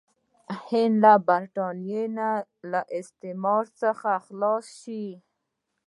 هند 0.65 0.95
د 1.03 1.05
برټانیې 1.27 2.03
له 2.71 2.81
استعمار 2.99 3.65
څخه 3.81 4.09
خلاص 4.25 4.65
شي. 4.81 5.05